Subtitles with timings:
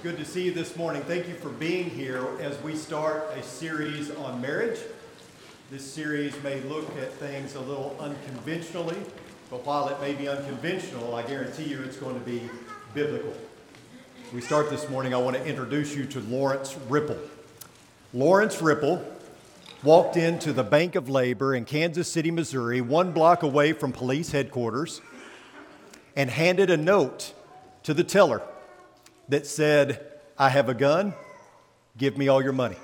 [0.00, 1.02] Good to see you this morning.
[1.02, 4.78] Thank you for being here as we start a series on marriage.
[5.72, 8.96] This series may look at things a little unconventionally,
[9.50, 12.48] but while it may be unconventional, I guarantee you it's going to be
[12.94, 13.34] biblical.
[14.32, 17.18] We start this morning, I want to introduce you to Lawrence Ripple.
[18.14, 19.04] Lawrence Ripple
[19.82, 24.30] walked into the Bank of Labor in Kansas City, Missouri, one block away from police
[24.30, 25.00] headquarters,
[26.14, 27.34] and handed a note
[27.82, 28.42] to the teller
[29.28, 30.04] that said,
[30.38, 31.14] I have a gun,
[31.96, 32.76] give me all your money.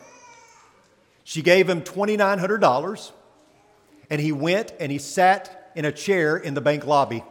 [1.24, 3.12] She gave him $2,900,
[4.10, 7.24] and he went and he sat in a chair in the bank lobby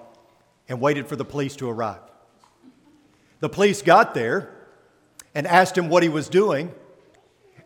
[0.67, 1.99] and waited for the police to arrive.
[3.39, 4.49] The police got there
[5.35, 6.73] and asked him what he was doing,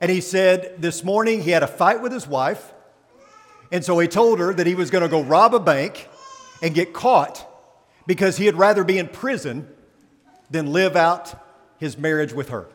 [0.02, 2.74] and he said this morning he had a fight with his wife,
[3.72, 6.10] and so he told her that he was going to go rob a bank
[6.62, 7.46] and get caught
[8.06, 9.68] because he'd rather be in prison
[10.50, 11.34] than live out
[11.78, 12.68] his marriage with her.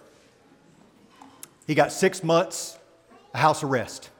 [1.67, 2.79] He got six months
[3.35, 4.11] house arrest.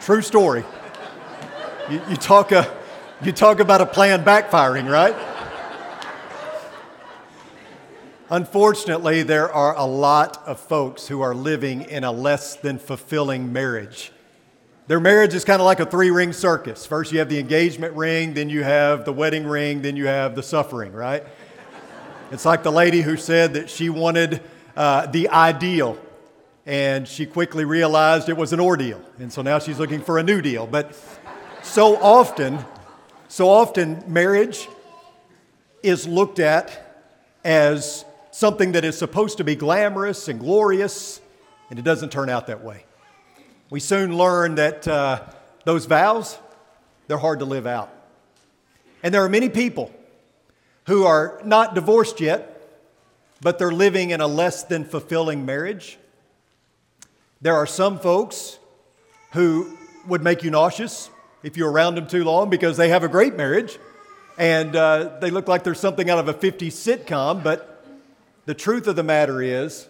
[0.00, 0.64] True story.
[1.90, 2.72] You, you, talk a,
[3.22, 5.14] you talk about a plan backfiring, right?
[8.30, 13.52] Unfortunately, there are a lot of folks who are living in a less than fulfilling
[13.52, 14.12] marriage.
[14.90, 16.84] Their marriage is kind of like a three ring circus.
[16.84, 20.34] First, you have the engagement ring, then you have the wedding ring, then you have
[20.34, 21.22] the suffering, right?
[22.32, 24.42] It's like the lady who said that she wanted
[24.76, 25.96] uh, the ideal,
[26.66, 29.00] and she quickly realized it was an ordeal.
[29.20, 30.66] And so now she's looking for a new deal.
[30.66, 30.96] But
[31.62, 32.58] so often,
[33.28, 34.66] so often, marriage
[35.84, 37.06] is looked at
[37.44, 41.20] as something that is supposed to be glamorous and glorious,
[41.70, 42.86] and it doesn't turn out that way.
[43.70, 45.22] We soon learn that uh,
[45.64, 46.36] those vows,
[47.06, 47.88] they're hard to live out.
[49.00, 49.92] And there are many people
[50.88, 52.68] who are not divorced yet,
[53.40, 55.98] but they're living in a less than fulfilling marriage.
[57.40, 58.58] There are some folks
[59.34, 61.08] who would make you nauseous
[61.44, 63.78] if you're around them too long because they have a great marriage
[64.36, 67.44] and uh, they look like they're something out of a 50s sitcom.
[67.44, 67.84] But
[68.46, 69.86] the truth of the matter is,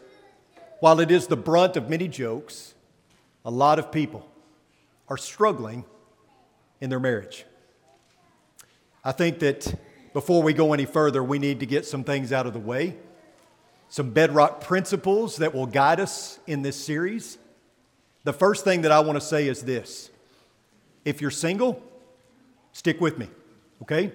[0.80, 2.74] while it is the brunt of many jokes,
[3.44, 4.26] a lot of people
[5.08, 5.84] are struggling
[6.80, 7.44] in their marriage.
[9.04, 9.74] I think that
[10.12, 12.96] before we go any further, we need to get some things out of the way,
[13.88, 17.38] some bedrock principles that will guide us in this series.
[18.24, 20.10] The first thing that I want to say is this
[21.04, 21.82] if you're single,
[22.72, 23.28] stick with me,
[23.82, 24.12] okay?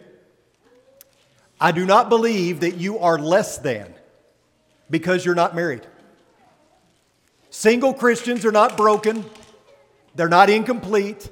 [1.60, 3.94] I do not believe that you are less than
[4.90, 5.88] because you're not married.
[7.56, 9.24] Single Christians are not broken,
[10.14, 11.32] they're not incomplete,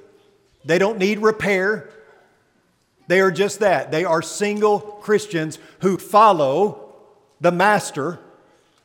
[0.64, 1.90] they don't need repair.
[3.08, 3.92] They are just that.
[3.92, 6.94] They are single Christians who follow
[7.42, 8.20] the master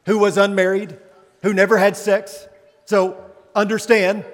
[0.06, 0.98] who was unmarried,
[1.42, 2.48] who never had sex.
[2.86, 3.16] So
[3.54, 4.24] understand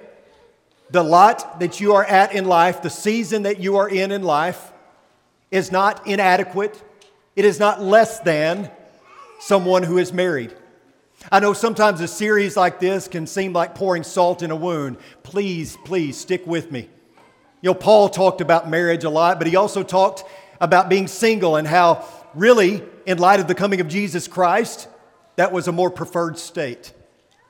[0.89, 4.23] the lot that you are at in life, the season that you are in in
[4.23, 4.73] life,
[5.51, 6.81] is not inadequate.
[7.35, 8.71] It is not less than
[9.39, 10.55] someone who is married.
[11.31, 14.97] I know sometimes a series like this can seem like pouring salt in a wound.
[15.23, 16.89] Please, please stick with me.
[17.61, 20.23] You know, Paul talked about marriage a lot, but he also talked
[20.61, 24.87] about being single and how, really, in light of the coming of Jesus Christ,
[25.35, 26.93] that was a more preferred state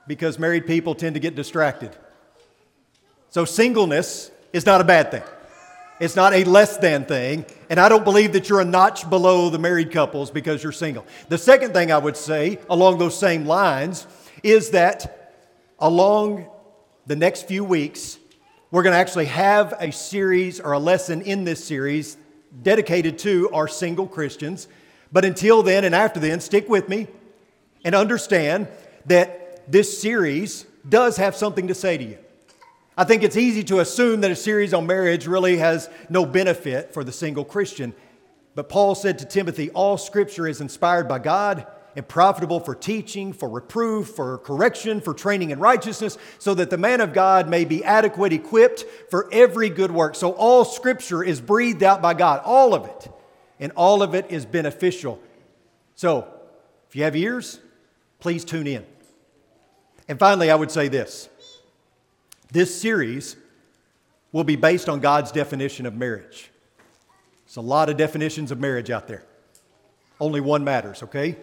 [0.06, 1.94] because married people tend to get distracted.
[3.28, 5.22] So, singleness is not a bad thing.
[6.00, 7.44] It's not a less than thing.
[7.68, 11.04] And I don't believe that you're a notch below the married couples because you're single.
[11.28, 14.06] The second thing I would say along those same lines
[14.42, 15.34] is that
[15.78, 16.48] along
[17.06, 18.18] the next few weeks,
[18.70, 22.16] we're going to actually have a series or a lesson in this series
[22.62, 24.68] dedicated to our single Christians.
[25.12, 27.06] But until then and after then, stick with me
[27.84, 28.68] and understand
[29.06, 32.18] that this series does have something to say to you.
[32.96, 36.94] I think it's easy to assume that a series on marriage really has no benefit
[36.94, 37.94] for the single Christian.
[38.54, 43.34] But Paul said to Timothy, All scripture is inspired by God and profitable for teaching,
[43.34, 47.66] for reproof, for correction, for training in righteousness, so that the man of God may
[47.66, 50.14] be adequate, equipped for every good work.
[50.14, 53.10] So all scripture is breathed out by God, all of it,
[53.60, 55.20] and all of it is beneficial.
[55.96, 56.26] So
[56.88, 57.60] if you have ears,
[58.20, 58.86] please tune in.
[60.08, 61.28] And finally, I would say this
[62.50, 63.36] this series
[64.32, 66.50] will be based on God's definition of marriage.
[67.46, 69.24] There's a lot of definitions of marriage out there.
[70.20, 71.36] Only one matters, okay?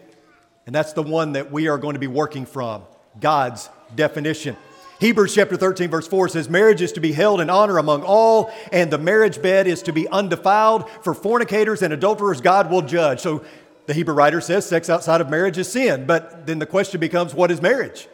[0.66, 2.84] And that's the one that we are going to be working from
[3.20, 4.58] God's definition.
[5.00, 8.54] Hebrews chapter 13, verse 4 says, Marriage is to be held in honor among all,
[8.72, 10.90] and the marriage bed is to be undefiled.
[11.04, 13.20] For fornicators and adulterers, God will judge.
[13.20, 13.44] So
[13.86, 16.06] the Hebrew writer says sex outside of marriage is sin.
[16.06, 18.08] But then the question becomes what is marriage?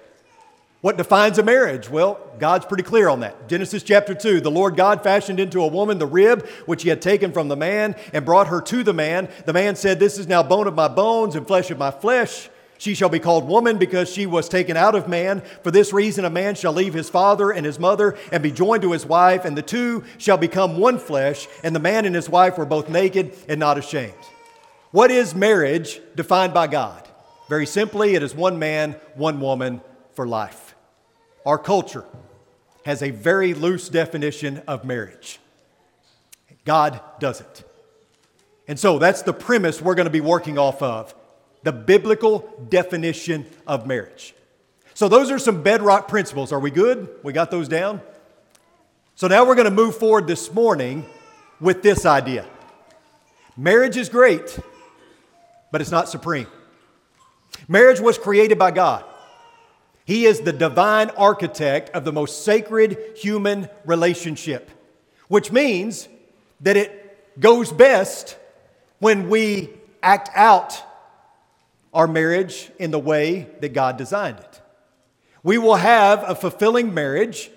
[0.81, 1.89] What defines a marriage?
[1.89, 3.49] Well, God's pretty clear on that.
[3.49, 7.01] Genesis chapter 2 The Lord God fashioned into a woman the rib which he had
[7.01, 9.27] taken from the man and brought her to the man.
[9.45, 12.49] The man said, This is now bone of my bones and flesh of my flesh.
[12.77, 15.41] She shall be called woman because she was taken out of man.
[15.63, 18.83] For this reason, a man shall leave his father and his mother and be joined
[18.83, 21.45] to his wife, and the two shall become one flesh.
[21.61, 24.13] And the man and his wife were both naked and not ashamed.
[24.91, 27.05] What is marriage defined by God?
[27.49, 29.81] Very simply, it is one man, one woman
[30.19, 30.75] for life.
[31.45, 32.03] Our culture
[32.83, 35.39] has a very loose definition of marriage.
[36.65, 37.63] God doesn't.
[38.67, 41.15] And so that's the premise we're going to be working off of
[41.63, 44.35] the biblical definition of marriage.
[44.93, 46.51] So, those are some bedrock principles.
[46.51, 47.07] Are we good?
[47.23, 48.01] We got those down?
[49.15, 51.05] So, now we're going to move forward this morning
[51.61, 52.45] with this idea
[53.55, 54.59] marriage is great,
[55.71, 56.47] but it's not supreme.
[57.69, 59.05] Marriage was created by God.
[60.09, 64.71] He is the divine architect of the most sacred human relationship,
[65.27, 66.07] which means
[66.61, 68.35] that it goes best
[68.97, 69.69] when we
[70.01, 70.81] act out
[71.93, 74.61] our marriage in the way that God designed it.
[75.43, 77.51] We will have a fulfilling marriage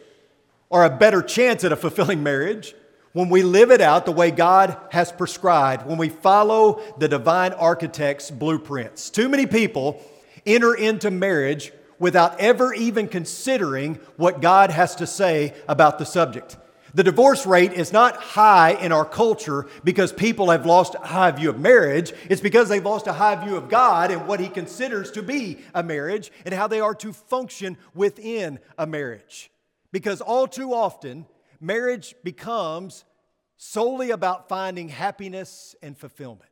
[0.69, 2.75] or a better chance at a fulfilling marriage
[3.15, 7.55] when we live it out the way God has prescribed, when we follow the divine
[7.55, 9.09] architect's blueprints.
[9.09, 10.05] Too many people
[10.45, 11.73] enter into marriage
[12.03, 16.57] without ever even considering what God has to say about the subject.
[16.95, 21.31] The divorce rate is not high in our culture because people have lost a high
[21.31, 22.13] view of marriage.
[22.29, 25.61] It's because they've lost a high view of God and what He considers to be
[25.77, 29.53] a marriage and how they are to function within a marriage.
[29.93, 31.25] Because all too often,
[31.61, 33.05] marriage becomes
[33.57, 36.51] solely about finding happiness and fulfillment.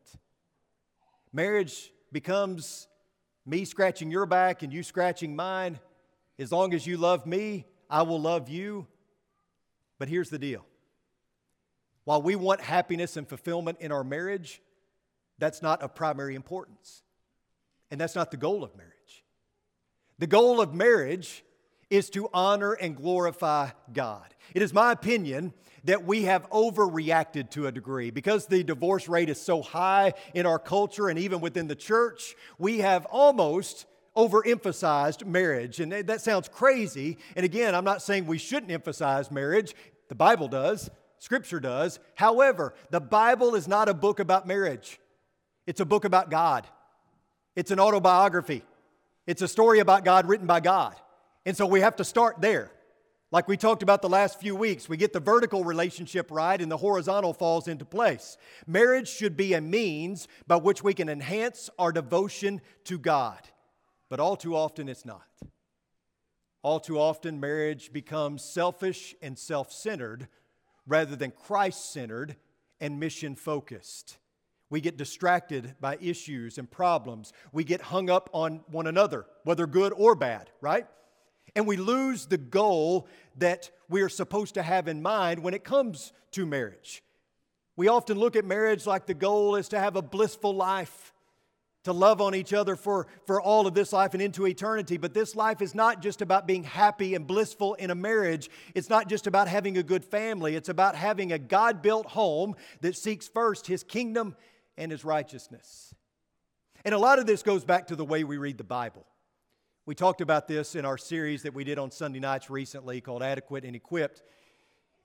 [1.33, 2.87] Marriage becomes
[3.51, 5.81] me scratching your back and you scratching mine.
[6.39, 8.87] As long as you love me, I will love you.
[9.99, 10.65] But here's the deal
[12.05, 14.63] while we want happiness and fulfillment in our marriage,
[15.39, 17.03] that's not of primary importance.
[17.91, 19.25] And that's not the goal of marriage.
[20.19, 21.45] The goal of marriage
[21.91, 24.33] is to honor and glorify God.
[24.55, 25.53] It is my opinion
[25.85, 28.11] that we have overreacted to a degree.
[28.11, 32.35] Because the divorce rate is so high in our culture and even within the church,
[32.59, 33.87] we have almost
[34.17, 35.81] overemphasized marriage.
[35.81, 37.19] And that sounds crazy.
[37.37, 39.75] And again, I'm not saying we shouldn't emphasize marriage,
[40.09, 42.01] the Bible does, Scripture does.
[42.15, 45.01] However, the Bible is not a book about marriage,
[45.67, 46.67] it's a book about God.
[47.57, 48.63] It's an autobiography,
[49.27, 50.95] it's a story about God written by God.
[51.47, 52.71] And so we have to start there.
[53.33, 56.71] Like we talked about the last few weeks, we get the vertical relationship right and
[56.71, 58.37] the horizontal falls into place.
[58.67, 63.39] Marriage should be a means by which we can enhance our devotion to God
[64.11, 65.25] but all too often it's not.
[66.63, 70.29] All too often, marriage becomes selfish and self centered
[70.87, 72.37] rather than Christ centered
[72.81, 74.19] and mission focused.
[74.69, 77.33] We get distracted by issues and problems.
[77.53, 80.87] We get hung up on one another, whether good or bad, right?
[81.55, 83.09] And we lose the goal
[83.39, 87.03] that we are supposed to have in mind when it comes to marriage.
[87.77, 91.13] We often look at marriage like the goal is to have a blissful life
[91.85, 94.97] to love on each other for, for all of this life and into eternity.
[94.99, 98.51] But this life is not just about being happy and blissful in a marriage.
[98.75, 100.57] It's not just about having a good family.
[100.57, 104.37] It's about having a God built home that seeks first His kingdom
[104.77, 105.95] and His righteousness.
[106.85, 109.07] And a lot of this goes back to the way we read the Bible.
[109.91, 113.25] We talked about this in our series that we did on Sunday nights recently called
[113.25, 114.23] Adequate and Equipped.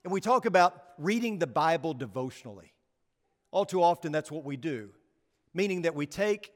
[0.04, 2.72] And we talk about reading the Bible devotionally.
[3.50, 4.92] All too often, that's what we do,
[5.56, 6.51] meaning that we take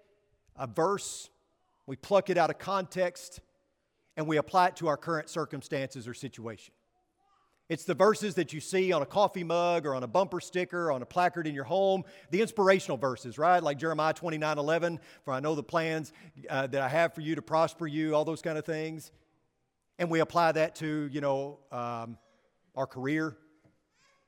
[0.55, 1.31] a verse,
[1.87, 3.39] we pluck it out of context,
[4.15, 6.75] and we apply it to our current circumstances or situation.
[7.69, 10.91] It's the verses that you see on a coffee mug or on a bumper sticker,
[10.91, 13.61] on a placard in your home, the inspirational verses, right?
[13.61, 16.11] Like Jeremiah 29 11, for I know the plans
[16.49, 19.11] uh, that I have for you to prosper you, all those kind of things.
[19.99, 22.17] And we apply that to, you know, um,
[22.75, 23.37] our career,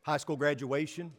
[0.04, 1.12] high school graduation,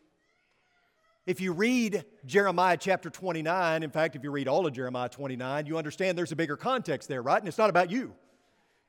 [1.25, 5.67] if you read Jeremiah chapter 29, in fact, if you read all of Jeremiah 29,
[5.67, 7.39] you understand there's a bigger context there, right?
[7.39, 8.15] And it's not about you.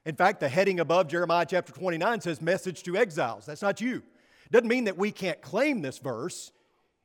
[0.06, 3.46] In fact, the heading above Jeremiah chapter 29 says message to exiles.
[3.46, 4.04] That's not you.
[4.52, 6.52] Doesn't mean that we can't claim this verse,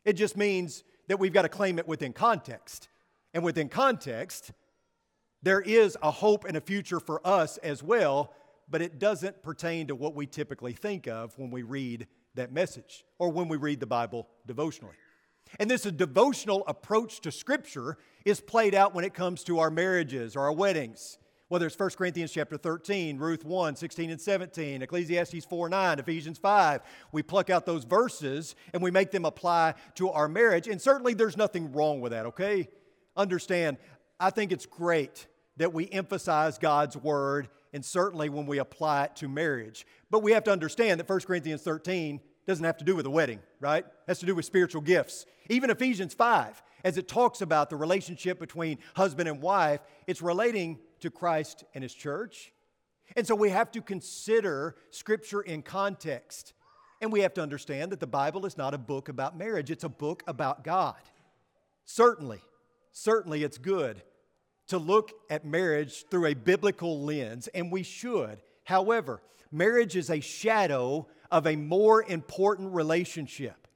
[0.04, 2.88] it just means that we've got to claim it within context.
[3.34, 4.52] And within context,
[5.42, 8.32] there is a hope and a future for us as well,
[8.68, 13.04] but it doesn't pertain to what we typically think of when we read that message
[13.18, 14.96] or when we read the Bible devotionally.
[15.58, 20.36] And this devotional approach to Scripture is played out when it comes to our marriages
[20.36, 21.18] or our weddings.
[21.48, 26.36] Whether it's 1 Corinthians chapter 13, Ruth 1, 16 and 17, Ecclesiastes 4, 9, Ephesians
[26.36, 26.82] 5.
[27.10, 30.68] We pluck out those verses and we make them apply to our marriage.
[30.68, 32.68] And certainly there's nothing wrong with that, okay?
[33.16, 33.78] Understand,
[34.20, 35.26] I think it's great
[35.56, 39.86] that we emphasize God's word and certainly when we apply it to marriage.
[40.10, 43.10] But we have to understand that 1 Corinthians 13 doesn't have to do with a
[43.10, 43.84] wedding, right?
[43.84, 45.24] It has to do with spiritual gifts.
[45.48, 50.78] Even Ephesians 5, as it talks about the relationship between husband and wife, it's relating
[51.00, 52.52] to Christ and his church.
[53.16, 56.52] And so we have to consider scripture in context.
[57.00, 59.84] And we have to understand that the Bible is not a book about marriage, it's
[59.84, 60.96] a book about God.
[61.84, 62.40] Certainly,
[62.92, 64.02] certainly it's good
[64.68, 68.42] to look at marriage through a biblical lens, and we should.
[68.64, 73.66] However, marriage is a shadow of a more important relationship.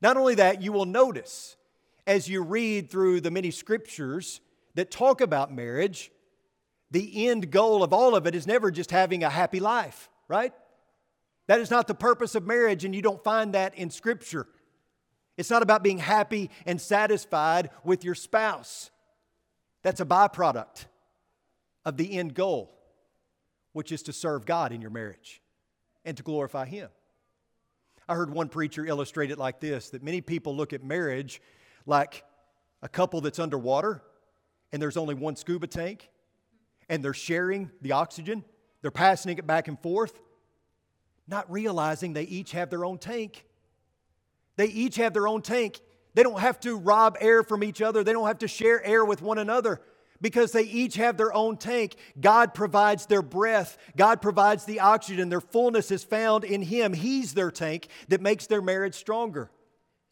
[0.00, 1.56] Not only that, you will notice
[2.06, 4.40] as you read through the many scriptures
[4.74, 6.10] that talk about marriage,
[6.96, 10.54] the end goal of all of it is never just having a happy life, right?
[11.46, 14.46] That is not the purpose of marriage, and you don't find that in Scripture.
[15.36, 18.90] It's not about being happy and satisfied with your spouse.
[19.82, 20.86] That's a byproduct
[21.84, 22.74] of the end goal,
[23.74, 25.42] which is to serve God in your marriage
[26.02, 26.88] and to glorify Him.
[28.08, 31.42] I heard one preacher illustrate it like this that many people look at marriage
[31.84, 32.24] like
[32.80, 34.02] a couple that's underwater
[34.72, 36.08] and there's only one scuba tank
[36.88, 38.44] and they're sharing the oxygen,
[38.82, 40.20] they're passing it back and forth,
[41.26, 43.44] not realizing they each have their own tank.
[44.56, 45.80] They each have their own tank.
[46.14, 49.04] They don't have to rob air from each other, they don't have to share air
[49.04, 49.80] with one another
[50.20, 51.96] because they each have their own tank.
[52.18, 55.28] God provides their breath, God provides the oxygen.
[55.28, 56.92] Their fullness is found in Him.
[56.92, 59.50] He's their tank that makes their marriage stronger.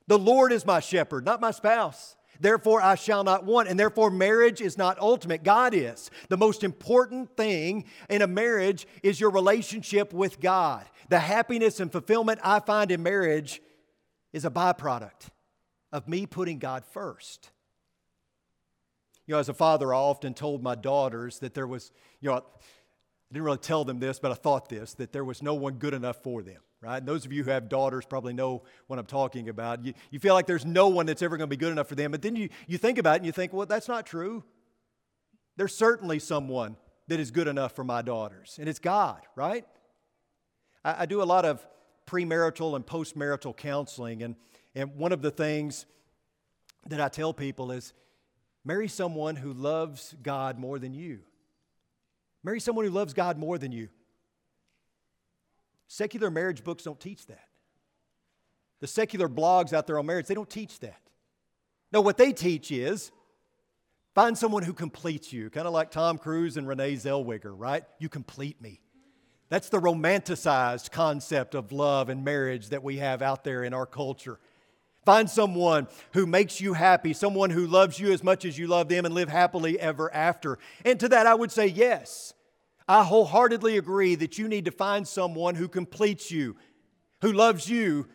[0.07, 2.17] The Lord is my shepherd, not my spouse.
[2.41, 3.69] Therefore, I shall not want.
[3.69, 5.43] And therefore, marriage is not ultimate.
[5.45, 6.11] God is.
[6.29, 10.85] The most important thing in a marriage is your relationship with God.
[11.09, 13.61] The happiness and fulfillment I find in marriage
[14.33, 15.29] is a byproduct
[15.93, 17.51] of me putting God first.
[19.27, 22.37] You know, as a father, I often told my daughters that there was, you know,
[22.37, 22.41] I
[23.33, 25.95] didn't really tell them this, but I thought this, that there was no one good
[25.95, 26.99] enough for them, right?
[26.99, 29.85] And those of you who have daughters probably know what I'm talking about.
[29.85, 31.95] You, you feel like there's no one that's ever going to be good enough for
[31.95, 34.45] them, but then you, you think about it and you think, well, that's not true.
[35.57, 36.77] There's certainly someone
[37.09, 39.67] that is good enough for my daughters, and it's God, right?
[40.85, 41.67] I, I do a lot of
[42.07, 44.37] premarital and postmarital counseling, and,
[44.75, 45.87] and one of the things
[46.87, 47.93] that I tell people is,
[48.65, 51.21] Marry someone who loves God more than you.
[52.43, 53.89] Marry someone who loves God more than you.
[55.89, 57.49] Secular marriage books don't teach that.
[58.81, 61.01] The secular blogs out there on marriage, they don't teach that.
[61.93, 63.13] No, what they teach is
[64.15, 67.85] find someone who completes you, kind of like Tom Cruise and Renee Zellweger, right?
[67.99, 68.81] You complete me.
[69.49, 73.87] That's the romanticized concept of love and marriage that we have out there in our
[73.87, 74.41] culture.
[75.05, 78.89] Find someone who makes you happy, someone who loves you as much as you love
[78.89, 80.59] them, and live happily ever after.
[80.85, 82.33] And to that, I would say yes.
[82.87, 86.57] I wholeheartedly agree that you need to find someone who completes you,
[87.23, 88.07] who loves you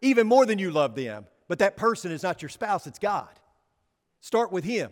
[0.00, 1.26] even more than you love them.
[1.48, 3.28] But that person is not your spouse, it's God.
[4.20, 4.90] Start with Him.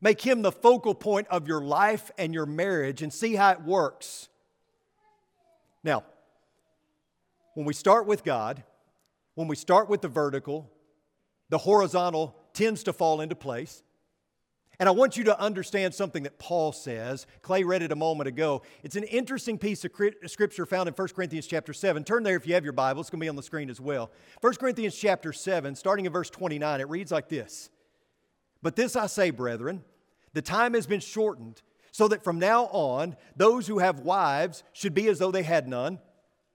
[0.00, 3.62] Make Him the focal point of your life and your marriage and see how it
[3.62, 4.28] works.
[5.84, 6.04] Now,
[7.54, 8.62] when we start with God,
[9.34, 10.70] when we start with the vertical,
[11.48, 13.82] the horizontal tends to fall into place.
[14.80, 17.26] And I want you to understand something that Paul says.
[17.42, 18.62] Clay read it a moment ago.
[18.82, 19.90] It's an interesting piece of
[20.24, 22.02] scripture found in 1 Corinthians chapter 7.
[22.02, 23.02] Turn there if you have your Bible.
[23.02, 24.10] It's going to be on the screen as well.
[24.40, 27.68] 1 Corinthians chapter 7, starting in verse 29, it reads like this
[28.62, 29.84] But this I say, brethren,
[30.32, 31.60] the time has been shortened,
[31.92, 35.68] so that from now on, those who have wives should be as though they had
[35.68, 35.98] none,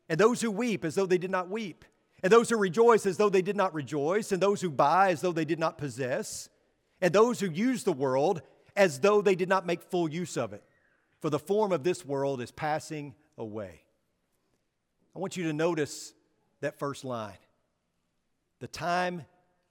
[0.10, 1.86] and those who weep as though they did not weep
[2.24, 5.22] and those who rejoice as though they did not rejoice, and those who buy as
[5.22, 6.50] though they did not possess,
[7.02, 8.42] and those who use the world
[8.76, 10.64] as though they did not make full use of it.
[11.22, 13.82] For the form of this world is passing away.
[15.16, 16.14] I want you to notice
[16.62, 17.38] that first line.
[18.60, 19.26] The time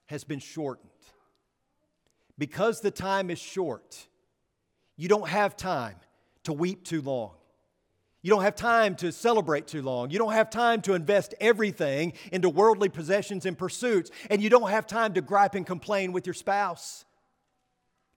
[0.07, 0.91] has been shortened.
[2.39, 4.07] Because the time is short,
[4.97, 5.97] you don't have time
[6.45, 7.33] to weep too long.
[8.23, 10.11] You don't have time to celebrate too long.
[10.11, 14.11] You don't have time to invest everything into worldly possessions and pursuits.
[14.31, 17.05] And you don't have time to gripe and complain with your spouse.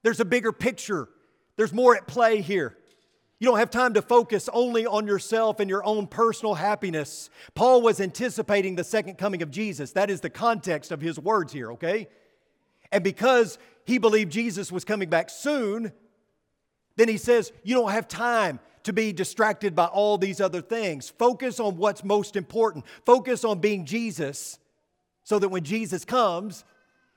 [0.08, 1.10] There's a bigger picture,
[1.58, 2.78] there's more at play here.
[3.40, 7.30] You don't have time to focus only on yourself and your own personal happiness.
[7.56, 9.92] Paul was anticipating the second coming of Jesus.
[9.92, 12.08] That is the context of his words here, okay?
[12.90, 15.92] And because he believed Jesus was coming back soon,
[16.96, 21.10] then he says, You don't have time to be distracted by all these other things.
[21.10, 22.86] Focus on what's most important.
[23.06, 24.58] Focus on being Jesus
[25.26, 26.64] so that when Jesus comes,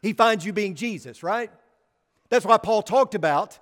[0.03, 1.53] he finds you being Jesus, right?
[2.31, 3.59] That's why Paul talked about,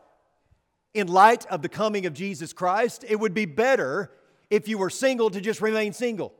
[0.95, 4.11] in light of the coming of Jesus Christ, it would be better
[4.51, 6.33] if you were single to just remain single.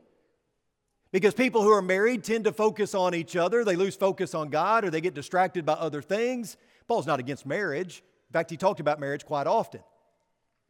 [1.11, 4.49] Because people who are married tend to focus on each other, they lose focus on
[4.49, 6.55] God, or they get distracted by other things.
[6.87, 8.03] Paul's not against marriage.
[8.29, 9.81] In fact, he talked about marriage quite often.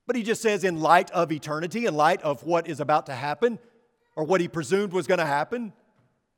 [0.07, 3.13] But he just says, in light of eternity, in light of what is about to
[3.13, 3.59] happen,
[4.15, 5.73] or what he presumed was going to happen,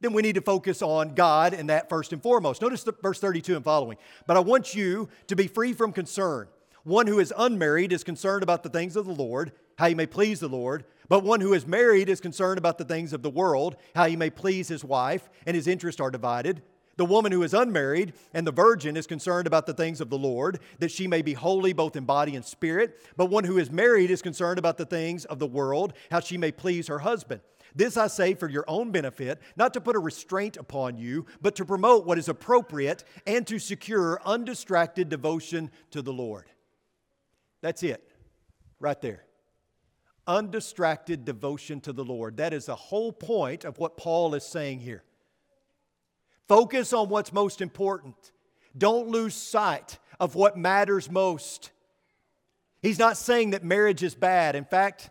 [0.01, 2.61] then we need to focus on God and that first and foremost.
[2.61, 3.97] Notice the, verse 32 and following.
[4.27, 6.47] But I want you to be free from concern.
[6.83, 10.07] One who is unmarried is concerned about the things of the Lord, how he may
[10.07, 10.83] please the Lord.
[11.07, 14.15] But one who is married is concerned about the things of the world, how he
[14.15, 16.63] may please his wife, and his interests are divided.
[16.97, 20.17] The woman who is unmarried and the virgin is concerned about the things of the
[20.17, 22.99] Lord, that she may be holy both in body and spirit.
[23.17, 26.37] But one who is married is concerned about the things of the world, how she
[26.37, 27.41] may please her husband.
[27.75, 31.55] This I say for your own benefit, not to put a restraint upon you, but
[31.55, 36.45] to promote what is appropriate and to secure undistracted devotion to the Lord.
[37.61, 38.07] That's it,
[38.79, 39.23] right there.
[40.27, 42.37] Undistracted devotion to the Lord.
[42.37, 45.03] That is the whole point of what Paul is saying here.
[46.47, 48.15] Focus on what's most important.
[48.77, 51.71] Don't lose sight of what matters most.
[52.81, 54.55] He's not saying that marriage is bad.
[54.55, 55.09] In fact,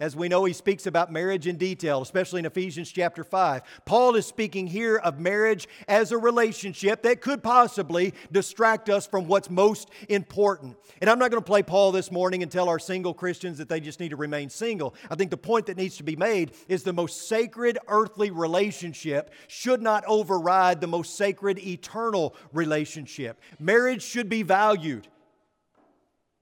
[0.00, 3.62] as we know, he speaks about marriage in detail, especially in Ephesians chapter 5.
[3.84, 9.28] Paul is speaking here of marriage as a relationship that could possibly distract us from
[9.28, 10.78] what's most important.
[11.02, 13.68] And I'm not going to play Paul this morning and tell our single Christians that
[13.68, 14.94] they just need to remain single.
[15.10, 19.30] I think the point that needs to be made is the most sacred earthly relationship
[19.48, 23.38] should not override the most sacred eternal relationship.
[23.58, 25.08] Marriage should be valued,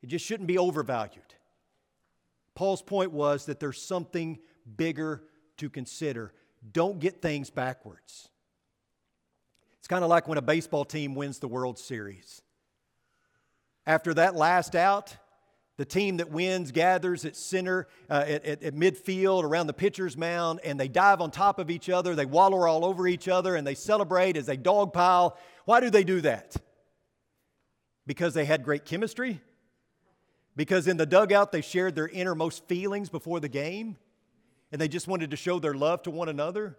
[0.01, 1.28] it just shouldn't be overvalued.
[2.59, 4.37] Paul's point was that there's something
[4.77, 5.23] bigger
[5.59, 6.33] to consider.
[6.73, 8.31] Don't get things backwards.
[9.79, 12.43] It's kind of like when a baseball team wins the World Series.
[13.87, 15.17] After that last out,
[15.77, 20.17] the team that wins gathers at center, uh, at, at, at, midfield, around the pitcher's
[20.17, 22.17] mound, and they dive on top of each other.
[22.17, 25.37] They wallow all over each other, and they celebrate as they dogpile.
[25.65, 26.57] Why do they do that?
[28.05, 29.43] Because they had great chemistry?
[30.59, 33.97] Because in the dugout they shared their innermost feelings before the game
[34.73, 36.77] and they just wanted to show their love to one another?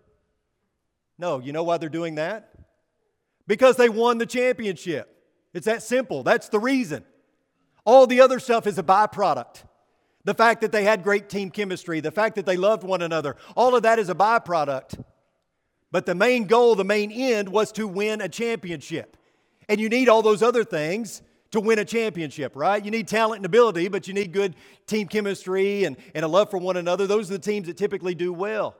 [1.17, 2.51] No, you know why they're doing that?
[3.47, 5.23] Because they won the championship.
[5.53, 6.23] It's that simple.
[6.23, 7.05] That's the reason.
[7.85, 9.63] All the other stuff is a byproduct.
[10.25, 13.37] The fact that they had great team chemistry, the fact that they loved one another,
[13.55, 15.01] all of that is a byproduct.
[15.89, 19.15] But the main goal, the main end was to win a championship.
[19.69, 22.83] And you need all those other things to win a championship, right?
[22.83, 26.51] You need talent and ability, but you need good team chemistry and, and a love
[26.51, 27.07] for one another.
[27.07, 28.75] Those are the teams that typically do well.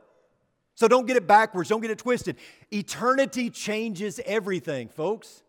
[0.76, 2.38] So don't get it backwards, don't get it twisted.
[2.72, 5.44] Eternity changes everything, folks.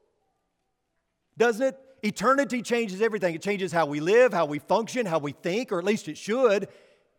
[1.38, 1.78] Doesn't it?
[2.02, 3.34] Eternity changes everything.
[3.34, 6.16] It changes how we live, how we function, how we think, or at least it
[6.16, 6.68] should.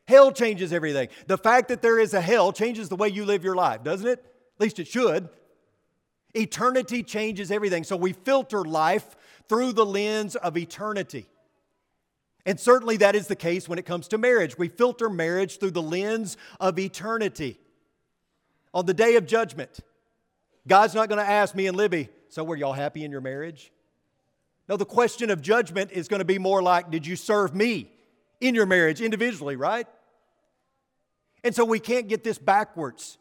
[0.07, 1.09] Hell changes everything.
[1.27, 4.07] The fact that there is a hell changes the way you live your life, doesn't
[4.07, 4.19] it?
[4.19, 5.29] At least it should.
[6.33, 7.83] Eternity changes everything.
[7.83, 9.15] So we filter life
[9.51, 11.25] through the lens of eternity.
[12.45, 14.57] And certainly that is the case when it comes to marriage.
[14.57, 17.59] We filter marriage through the lens of eternity.
[18.73, 19.81] On the day of judgment,
[20.65, 23.73] God's not going to ask me and Libby, so were y'all happy in your marriage?
[24.69, 27.91] No, the question of judgment is going to be more like, did you serve me
[28.39, 29.85] in your marriage individually, right?
[31.43, 33.17] And so we can't get this backwards.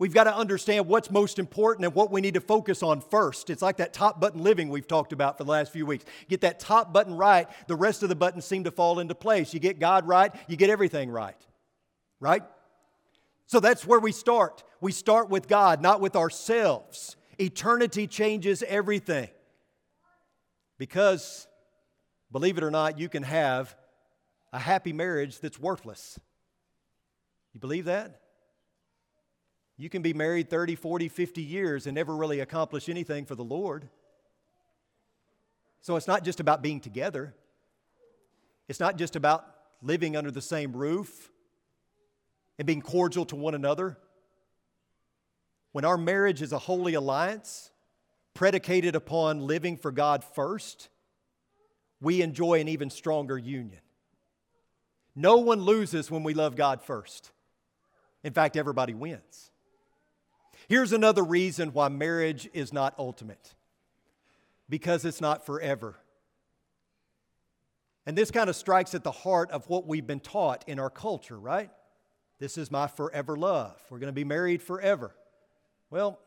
[0.00, 3.50] We've got to understand what's most important and what we need to focus on first.
[3.50, 6.06] It's like that top button living we've talked about for the last few weeks.
[6.26, 9.52] Get that top button right, the rest of the buttons seem to fall into place.
[9.52, 11.36] You get God right, you get everything right.
[12.18, 12.42] Right?
[13.46, 14.64] So that's where we start.
[14.80, 17.16] We start with God, not with ourselves.
[17.38, 19.28] Eternity changes everything.
[20.78, 21.46] Because,
[22.32, 23.76] believe it or not, you can have
[24.50, 26.18] a happy marriage that's worthless.
[27.52, 28.18] You believe that?
[29.80, 33.42] You can be married 30, 40, 50 years and never really accomplish anything for the
[33.42, 33.88] Lord.
[35.80, 37.34] So it's not just about being together,
[38.68, 39.42] it's not just about
[39.80, 41.32] living under the same roof
[42.58, 43.96] and being cordial to one another.
[45.72, 47.70] When our marriage is a holy alliance
[48.34, 50.90] predicated upon living for God first,
[52.02, 53.80] we enjoy an even stronger union.
[55.16, 57.30] No one loses when we love God first.
[58.22, 59.49] In fact, everybody wins.
[60.70, 63.56] Here's another reason why marriage is not ultimate
[64.68, 65.96] because it's not forever.
[68.06, 70.88] And this kind of strikes at the heart of what we've been taught in our
[70.88, 71.70] culture, right?
[72.38, 73.82] This is my forever love.
[73.90, 75.10] We're going to be married forever.
[75.90, 76.20] Well,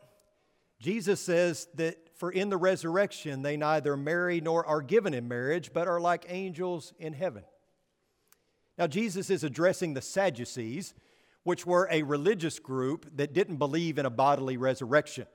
[0.78, 5.70] Jesus says that for in the resurrection they neither marry nor are given in marriage,
[5.72, 7.44] but are like angels in heaven.
[8.76, 10.92] Now, Jesus is addressing the Sadducees,
[11.44, 15.26] which were a religious group that didn't believe in a bodily resurrection.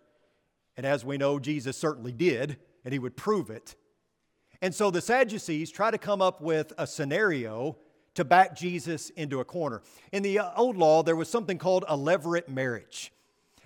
[0.75, 3.75] And as we know, Jesus certainly did, and he would prove it.
[4.61, 7.77] And so the Sadducees try to come up with a scenario
[8.15, 9.81] to back Jesus into a corner.
[10.11, 13.13] In the uh, old law, there was something called a levirate marriage.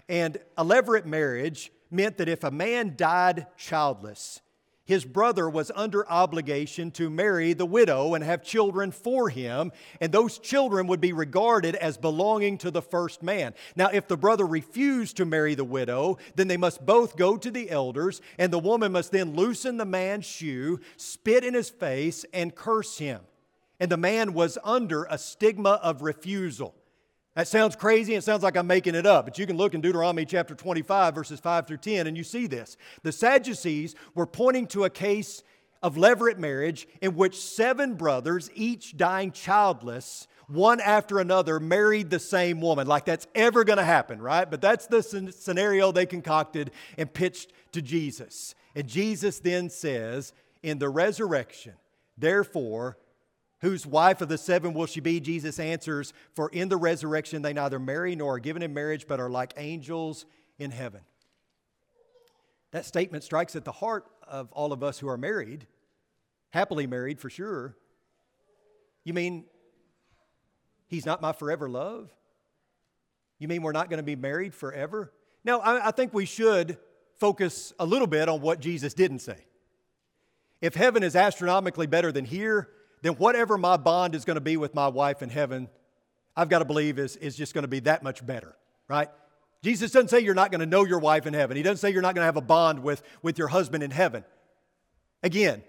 [0.07, 4.41] And a levirate marriage meant that if a man died childless,
[4.85, 10.11] his brother was under obligation to marry the widow and have children for him, and
[10.11, 13.53] those children would be regarded as belonging to the first man.
[13.75, 17.49] Now, if the brother refused to marry the widow, then they must both go to
[17.49, 22.25] the elders, and the woman must then loosen the man's shoe, spit in his face,
[22.33, 23.21] and curse him.
[23.79, 26.75] And the man was under a stigma of refusal.
[27.35, 28.13] That sounds crazy.
[28.13, 31.15] It sounds like I'm making it up, but you can look in Deuteronomy chapter 25,
[31.15, 32.77] verses 5 through 10, and you see this.
[33.01, 35.43] The Sadducees were pointing to a case
[35.81, 42.19] of levirate marriage in which seven brothers, each dying childless, one after another, married the
[42.19, 42.85] same woman.
[42.85, 44.49] Like that's ever going to happen, right?
[44.49, 48.53] But that's the scenario they concocted and pitched to Jesus.
[48.75, 51.73] And Jesus then says, In the resurrection,
[52.17, 52.97] therefore,
[53.63, 55.21] Whose wife of the seven will she be?
[55.21, 59.21] Jesus answers, For in the resurrection they neither marry nor are given in marriage, but
[59.21, 60.25] are like angels
[60.59, 60.99] in heaven.
[62.71, 65.65] That statement strikes at the heart of all of us who are married,
[66.49, 67.77] happily married for sure.
[69.05, 69.45] You mean
[70.87, 72.11] he's not my forever love?
[73.39, 75.13] You mean we're not going to be married forever?
[75.45, 76.77] No, I, I think we should
[77.17, 79.37] focus a little bit on what Jesus didn't say.
[80.59, 82.67] If heaven is astronomically better than here,
[83.03, 85.69] then whatever my bond is going to be with my wife in heaven,
[86.35, 88.55] I've got to believe is, is just going to be that much better,
[88.87, 89.09] right?
[89.61, 91.57] Jesus doesn't say you're not going to know your wife in heaven.
[91.57, 93.91] He doesn't say you're not going to have a bond with, with your husband in
[93.91, 94.23] heaven.
[95.21, 95.63] Again,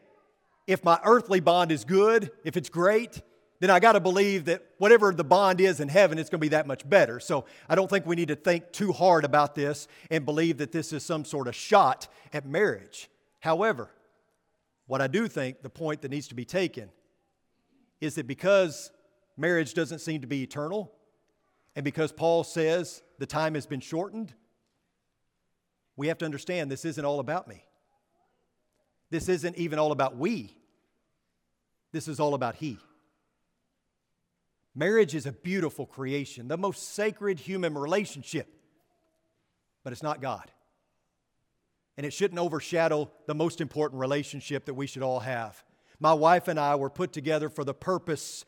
[0.66, 3.20] if my earthly bond is good, if it's great,
[3.58, 6.44] then I got to believe that whatever the bond is in heaven, it's going to
[6.44, 7.18] be that much better.
[7.18, 10.70] So I don't think we need to think too hard about this and believe that
[10.70, 13.10] this is some sort of shot at marriage.
[13.40, 13.90] However,
[14.86, 16.90] what I do think the point that needs to be taken
[18.00, 18.90] is that because
[19.36, 20.92] marriage doesn't seem to be eternal,
[21.76, 24.32] and because Paul says the time has been shortened,
[25.96, 27.64] we have to understand this isn't all about me.
[29.10, 30.56] This isn't even all about we.
[31.92, 32.78] This is all about He.
[34.74, 38.48] Marriage is a beautiful creation, the most sacred human relationship,
[39.84, 40.50] but it's not God.
[41.96, 45.63] And it shouldn't overshadow the most important relationship that we should all have
[46.00, 48.44] my wife and I were put together for the purpose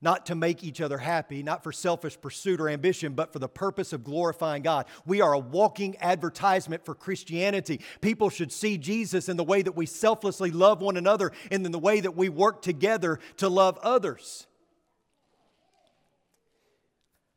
[0.00, 3.48] not to make each other happy, not for selfish pursuit or ambition, but for the
[3.48, 4.86] purpose of glorifying God.
[5.06, 7.80] We are a walking advertisement for Christianity.
[8.00, 11.72] People should see Jesus in the way that we selflessly love one another and in
[11.72, 14.46] the way that we work together to love others.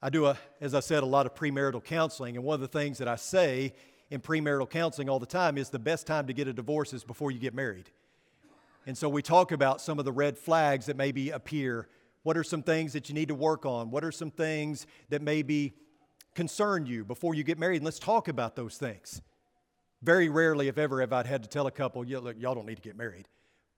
[0.01, 2.67] I do, a, as I said, a lot of premarital counseling, and one of the
[2.67, 3.73] things that I say
[4.09, 7.03] in premarital counseling all the time is the best time to get a divorce is
[7.03, 7.89] before you get married.
[8.89, 11.87] And so we talk about some of the red flags that maybe appear.
[12.23, 13.91] What are some things that you need to work on?
[13.91, 15.75] What are some things that maybe
[16.33, 17.75] concern you before you get married?
[17.75, 19.21] And let's talk about those things.
[20.01, 22.65] Very rarely, if ever, have I had to tell a couple, yeah, look, y'all don't
[22.65, 23.27] need to get married.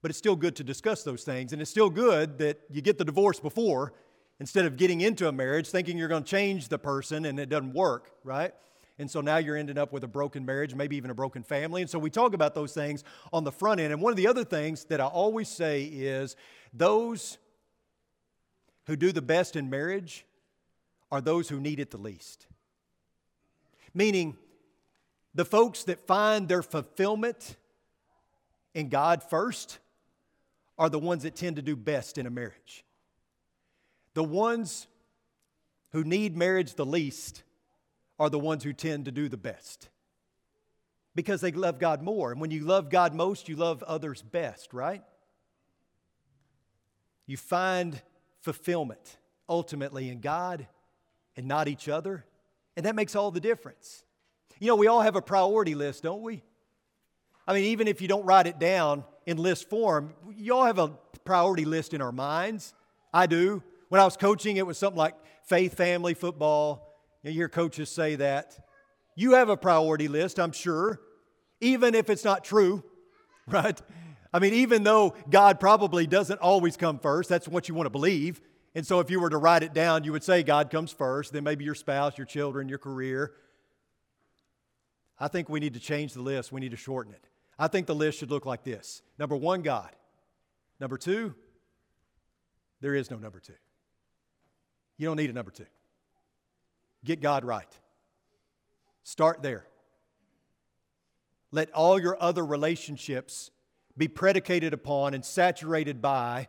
[0.02, 1.52] But it's still good to discuss those things.
[1.52, 3.92] And it's still good that you get the divorce before
[4.40, 7.50] instead of getting into a marriage thinking you're going to change the person and it
[7.50, 8.54] doesn't work, right?
[9.02, 11.82] And so now you're ending up with a broken marriage, maybe even a broken family.
[11.82, 13.92] And so we talk about those things on the front end.
[13.92, 16.36] And one of the other things that I always say is
[16.72, 17.40] those
[18.86, 20.24] who do the best in marriage
[21.12, 22.46] are those who need it the least.
[23.94, 24.38] Meaning,
[25.34, 27.58] the folks that find their fulfillment
[28.76, 29.80] in God first
[30.78, 32.86] are the ones that tend to do best in a marriage.
[34.14, 34.86] The ones
[35.92, 37.42] who need marriage the least
[38.22, 39.90] are the ones who tend to do the best
[41.16, 42.32] because they love God more.
[42.32, 45.02] And when you love God most, you love others best, right?
[47.26, 48.00] You find
[48.42, 49.18] fulfillment
[49.50, 50.68] ultimately in God
[51.36, 52.24] and not each other.
[52.78, 54.04] And that makes all the difference.
[54.60, 56.44] You know, we all have a priority list, don't we?
[57.48, 60.78] I mean, even if you don't write it down in list form, you all have
[60.78, 60.90] a
[61.26, 62.76] priority list in our minds.
[63.12, 63.64] I do.
[63.90, 66.91] When I was coaching, it was something like faith, family, football.
[67.24, 68.58] You hear coaches say that.
[69.16, 71.02] You have a priority list, I'm sure,
[71.60, 72.84] even if it's not true,
[73.48, 73.80] right?
[74.34, 77.92] I mean, even though God probably doesn't always come first, that's what you want to
[77.92, 78.42] believe.
[78.74, 81.34] And so if you were to write it down, you would say God comes first,
[81.34, 83.34] then maybe your spouse, your children, your career.
[85.20, 86.52] I think we need to change the list.
[86.52, 87.28] We need to shorten it.
[87.60, 89.92] I think the list should look like this number one, God.
[90.80, 91.36] Number two,
[92.80, 93.54] there is no number two.
[94.98, 95.68] You don't need a number two.
[97.04, 97.68] Get God right.
[99.04, 99.66] Start there.
[101.52, 103.52] Let all your other relationships
[103.98, 106.48] be predicated upon and saturated by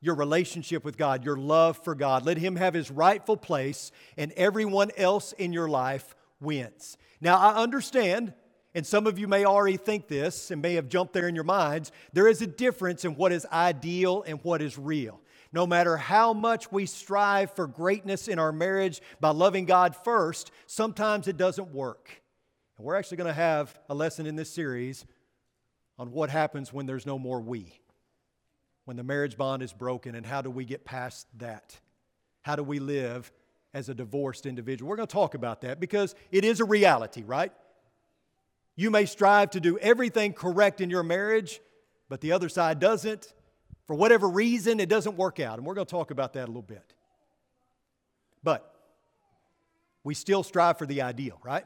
[0.00, 2.26] your relationship with God, your love for God.
[2.26, 6.98] Let Him have His rightful place, and everyone else in your life wins.
[7.20, 8.34] Now, I understand,
[8.74, 11.44] and some of you may already think this and may have jumped there in your
[11.44, 15.20] minds, there is a difference in what is ideal and what is real.
[15.52, 20.50] No matter how much we strive for greatness in our marriage by loving God first,
[20.66, 22.22] sometimes it doesn't work.
[22.76, 25.04] And we're actually going to have a lesson in this series
[25.98, 27.82] on what happens when there's no more we
[28.84, 31.78] when the marriage bond is broken, and how do we get past that?
[32.42, 33.30] How do we live
[33.72, 34.88] as a divorced individual?
[34.88, 37.52] We're going to talk about that because it is a reality, right?
[38.74, 41.60] You may strive to do everything correct in your marriage,
[42.08, 43.32] but the other side doesn't.
[43.86, 45.58] For whatever reason, it doesn't work out.
[45.58, 46.94] And we're going to talk about that a little bit.
[48.42, 48.74] But
[50.04, 51.64] we still strive for the ideal, right?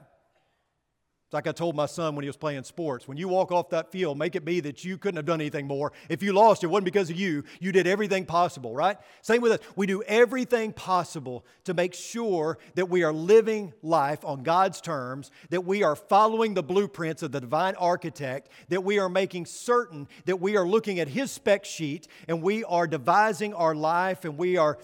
[1.26, 3.70] It's like I told my son when he was playing sports when you walk off
[3.70, 5.92] that field, make it be that you couldn't have done anything more.
[6.08, 7.42] If you lost, it wasn't because of you.
[7.58, 8.96] You did everything possible, right?
[9.22, 9.58] Same with us.
[9.74, 15.32] We do everything possible to make sure that we are living life on God's terms,
[15.50, 20.06] that we are following the blueprints of the divine architect, that we are making certain
[20.26, 24.38] that we are looking at his spec sheet and we are devising our life and
[24.38, 24.78] we are,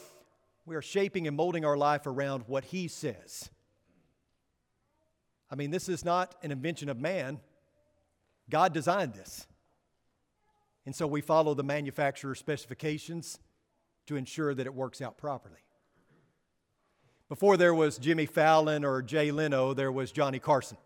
[0.66, 3.48] we are shaping and molding our life around what he says.
[5.52, 7.38] I mean, this is not an invention of man.
[8.48, 9.46] God designed this.
[10.86, 13.38] And so we follow the manufacturer's specifications
[14.06, 15.60] to ensure that it works out properly.
[17.28, 20.78] Before there was Jimmy Fallon or Jay Leno, there was Johnny Carson.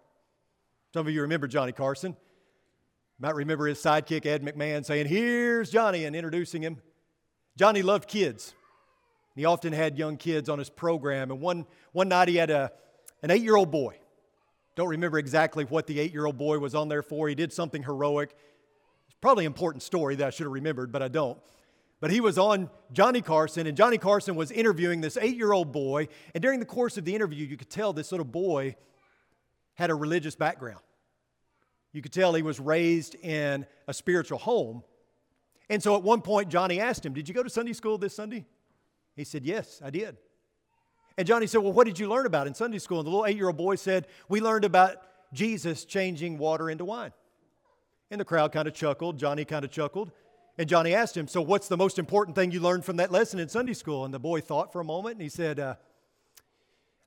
[0.93, 2.11] Some of you remember Johnny Carson.
[2.11, 6.83] You might remember his sidekick, Ed McMahon, saying, Here's Johnny, and introducing him.
[7.57, 8.53] Johnny loved kids.
[9.37, 11.31] He often had young kids on his program.
[11.31, 12.73] And one, one night he had a,
[13.23, 13.99] an eight year old boy.
[14.77, 17.29] Don't remember exactly what the eight year old boy was on there for.
[17.29, 18.37] He did something heroic.
[19.07, 21.39] It's probably an important story that I should have remembered, but I don't.
[21.99, 25.73] But he was on Johnny Carson, and Johnny Carson was interviewing this eight year old
[25.73, 26.09] boy.
[26.35, 28.77] And during the course of the interview, you could tell this little boy
[29.75, 30.81] had a religious background.
[31.93, 34.83] You could tell he was raised in a spiritual home.
[35.71, 38.15] And so at one point, Johnny asked him, Did you go to Sunday school this
[38.15, 38.45] Sunday?
[39.15, 40.19] He said, Yes, I did.
[41.19, 42.99] And Johnny said, Well, what did you learn about in Sunday school?
[42.99, 44.97] And the little eight year old boy said, We learned about
[45.33, 47.13] Jesus changing water into wine.
[48.11, 49.19] And the crowd kind of chuckled.
[49.19, 50.13] Johnny kind of chuckled.
[50.59, 53.39] And Johnny asked him, So, what's the most important thing you learned from that lesson
[53.41, 54.05] in Sunday school?
[54.05, 55.75] And the boy thought for a moment and he said, uh,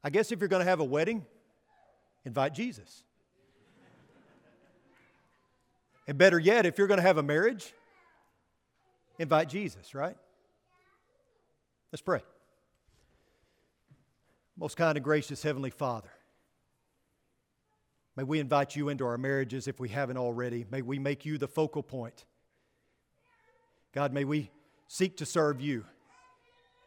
[0.04, 1.26] I guess if you're going to have a wedding,
[2.26, 3.04] invite Jesus.
[6.08, 7.74] and better yet, if you're going to have a marriage,
[9.17, 10.15] invite Jesus, right?
[11.91, 12.22] Let's pray.
[14.60, 16.10] Most kind and gracious Heavenly Father,
[18.17, 20.65] may we invite you into our marriages if we haven't already.
[20.69, 22.26] May we make you the focal point.
[23.93, 24.52] God, may we
[24.89, 25.86] seek to serve you.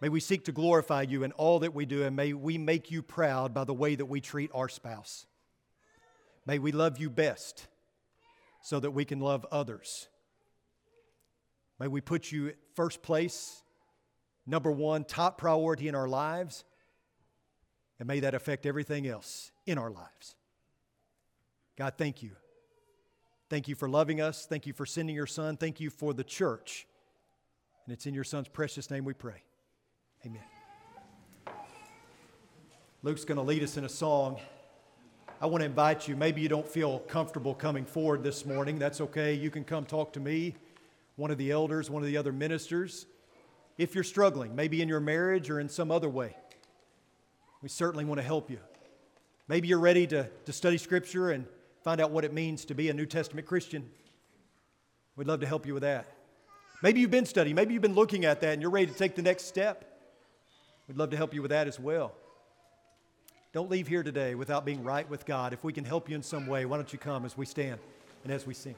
[0.03, 2.91] May we seek to glorify you in all that we do, and may we make
[2.91, 5.25] you proud by the way that we treat our spouse.
[6.45, 7.69] May we love you best
[8.61, 10.09] so that we can love others.
[11.81, 13.63] May we put you first place,
[14.47, 16.65] number one, top priority in our lives.
[18.03, 20.35] And may that affect everything else in our lives.
[21.79, 22.33] God, thank you.
[23.49, 24.45] Thank you for loving us.
[24.45, 25.57] Thank you for sending your son.
[25.57, 26.89] Thank you for the church.
[27.87, 29.45] And it's in your son's precious name we pray.
[30.27, 30.43] Amen.
[33.05, 34.41] Luke's going to lead us in a song.
[35.41, 36.17] I want to invite you.
[36.17, 38.81] Maybe you don't feel comfortable coming forward this morning.
[38.81, 39.33] That's okay.
[39.33, 40.57] You can come talk to me,
[41.15, 43.07] one of the elders, one of the other ministers.
[43.79, 46.35] If you're struggling, maybe in your marriage or in some other way,
[47.63, 48.59] we certainly want to help you.
[49.49, 51.47] Maybe you're ready to, to study Scripture and
[51.85, 53.89] find out what it means to be a New Testament Christian.
[55.17, 56.07] We'd love to help you with that.
[56.83, 59.15] Maybe you've been studying, maybe you've been looking at that and you're ready to take
[59.15, 59.85] the next step.
[60.89, 62.13] We'd love to help you with that as well.
[63.53, 65.53] Don't leave here today without being right with God.
[65.53, 67.79] If we can help you in some way, why don't you come as we stand
[68.25, 68.75] and as we sing?